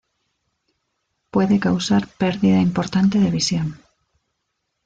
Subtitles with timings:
[1.29, 3.79] Puede causar perdida importante de visión.